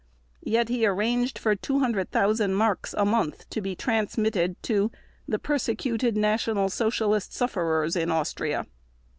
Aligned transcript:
Yet 0.43 0.69
he 0.69 0.83
arranged 0.83 1.37
for 1.37 1.55
200,000 1.55 2.55
marks 2.55 2.95
a 2.95 3.05
month 3.05 3.47
to 3.51 3.61
be 3.61 3.75
transmitted 3.75 4.55
to 4.63 4.91
"the 5.27 5.37
persecuted 5.37 6.17
National 6.17 6.69
Socialist 6.69 7.33
sufferers 7.35 7.95
in 7.95 8.09
Austria". 8.09 8.65